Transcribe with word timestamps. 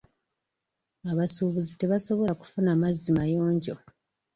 Abasuubuzi 1.11 1.73
tebasobola 1.79 2.33
kufuna 2.41 2.71
mazzi 2.81 3.09
mayonjo. 3.19 3.73